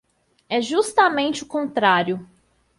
[0.49, 2.27] É justamente o contrário.